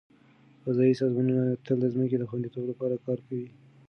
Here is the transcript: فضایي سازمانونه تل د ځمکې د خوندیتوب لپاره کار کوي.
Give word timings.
فضایي 0.63 0.93
سازمانونه 1.01 1.43
تل 1.65 1.77
د 1.81 1.85
ځمکې 1.93 2.17
د 2.19 2.23
خوندیتوب 2.29 2.63
لپاره 2.71 2.95
کار 3.05 3.19
کوي. 3.27 3.47